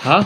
[0.00, 0.24] 好，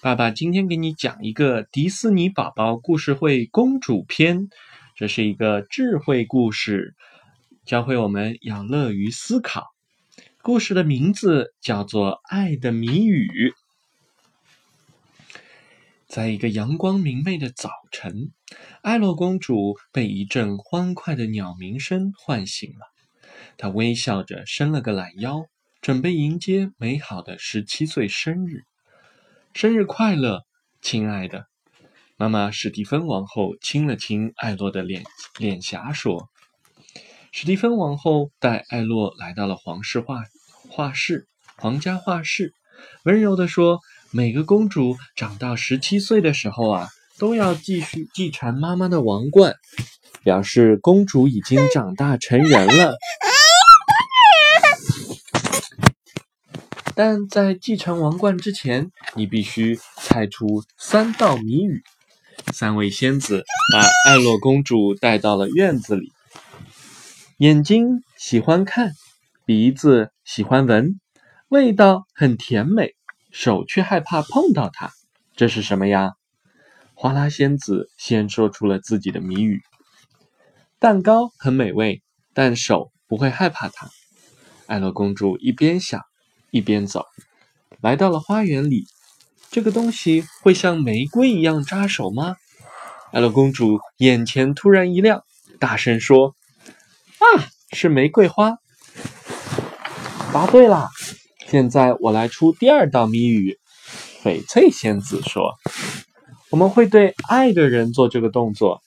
[0.00, 4.48] 爸爸今天给你讲一个迪士尼宝宝故事会公主篇。
[4.94, 6.94] 这是一个智慧故事，
[7.64, 9.74] 教会我们要乐于思考。
[10.42, 13.50] 故事的名字叫做《爱的谜语》。
[16.06, 18.30] 在一个阳光明媚的早晨，
[18.80, 22.86] 艾洛公主被一阵欢快的鸟鸣声唤醒了。
[23.58, 25.46] 她微笑着伸了个懒腰。
[25.86, 28.64] 准备迎接美好的十七岁生日，
[29.54, 30.40] 生日快乐，
[30.82, 31.46] 亲爱的！
[32.16, 35.04] 妈妈史蒂芬王后亲了亲艾洛的脸
[35.38, 36.28] 脸颊，说
[37.30, 40.24] ：“史蒂芬王后带艾洛来到了皇室画
[40.68, 42.52] 画室，皇家画室，
[43.04, 43.78] 温柔地说：
[44.10, 49.54] 每个公主长到十七岁的时候啊，都要继续继承妈妈的王冠，
[50.24, 52.96] 表示公主已经长大成人了。”
[56.98, 61.84] 但在继承王冠之前，你必须猜出三道谜语。
[62.54, 66.10] 三位仙子把艾洛公主带到了院子里。
[67.36, 68.92] 眼睛喜欢看，
[69.44, 70.98] 鼻子喜欢闻，
[71.48, 72.94] 味道很甜美，
[73.30, 74.90] 手却害怕碰到它。
[75.36, 76.14] 这是什么呀？
[76.94, 79.60] 花拉仙子先说出了自己的谜语：
[80.78, 82.02] 蛋糕很美味，
[82.32, 83.90] 但手不会害怕它。
[84.66, 86.00] 艾洛公主一边想。
[86.56, 87.04] 一边走，
[87.82, 88.86] 来到了花园里。
[89.50, 92.36] 这个东西会像玫瑰一样扎手吗？
[93.12, 95.22] 艾洛公主眼前突然一亮，
[95.60, 96.34] 大声说
[97.20, 98.56] ：“啊，是玫瑰花！”
[100.32, 100.88] 答对啦！
[101.46, 103.58] 现在我来出第二道谜语。
[104.22, 105.54] 翡翠仙子说
[106.50, 108.82] ：“我们会对爱的人做这个动作。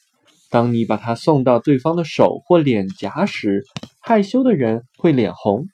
[0.50, 3.64] 当你把它送到对方的手或脸颊时，
[4.02, 5.68] 害羞的人会脸红。”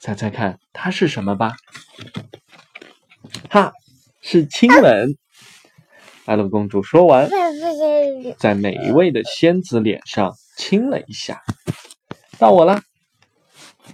[0.00, 1.56] 猜猜看，它是什么吧？
[3.50, 3.72] 哈，
[4.20, 5.16] 是亲吻。
[6.24, 7.28] 艾洛公主说完，
[8.38, 11.42] 在每一位的仙子脸上亲了一下。
[12.38, 12.82] 到我了，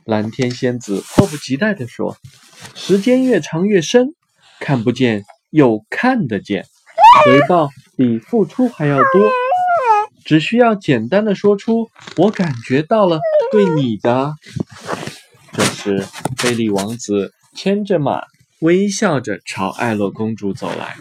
[0.04, 2.16] 蓝天仙子迫不及待地说
[2.74, 4.08] ：“时间越长越深，
[4.60, 6.66] 看不见又看得见，
[7.24, 9.04] 回报比付出还要多。
[10.24, 13.20] 只需要简单的说出‘我感觉到了’，
[13.52, 14.34] 对你的。”
[15.84, 16.02] 时，
[16.38, 18.22] 菲利王子牵着马，
[18.60, 20.96] 微笑着朝艾洛公主走来，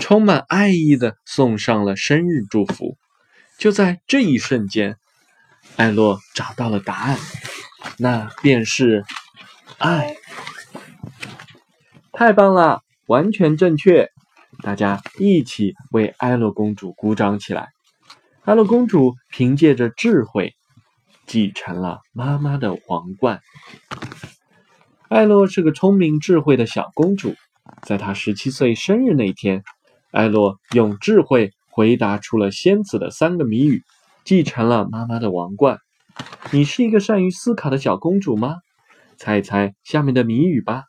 [0.00, 2.96] 充满爱意的送上了生日祝福。
[3.56, 4.96] 就在这一瞬间，
[5.76, 7.16] 艾洛找到了答案，
[7.98, 9.04] 那便是
[9.78, 10.16] 爱。
[12.10, 14.10] 太棒了，完全正确！
[14.60, 17.68] 大家一起为艾洛公主鼓掌起来。
[18.42, 20.56] 艾洛公主凭借着智慧。
[21.26, 23.40] 继承了妈妈的皇冠。
[25.08, 27.34] 艾洛是个聪明智慧的小公主，
[27.82, 29.62] 在她十七岁生日那天，
[30.12, 33.82] 艾洛用智慧回答出了仙子的三个谜语，
[34.24, 35.78] 继承了妈妈的王冠。
[36.52, 38.56] 你是一个善于思考的小公主吗？
[39.16, 40.84] 猜一猜下面的谜语吧。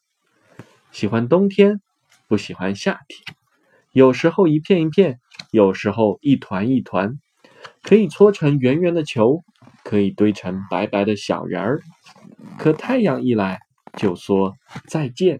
[0.91, 1.81] 喜欢冬天，
[2.27, 3.35] 不喜欢夏天。
[3.91, 5.19] 有时候一片一片，
[5.51, 7.19] 有时候一团一团，
[7.83, 9.43] 可以搓成圆圆的球。
[9.87, 11.81] 可以堆成白白的小人儿，
[12.59, 13.61] 可太阳一来
[13.95, 14.53] 就说
[14.85, 15.39] 再见。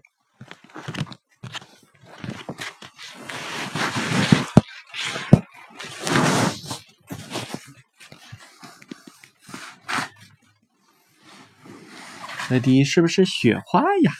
[12.48, 14.12] 那迪是不是雪花呀？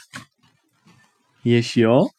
[1.41, 2.11] 也许哦。